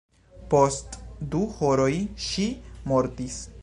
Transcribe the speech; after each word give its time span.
Post 0.53 0.97
du 1.35 1.43
horoj 1.59 1.89
ŝi 2.31 2.51
mortis. 2.93 3.43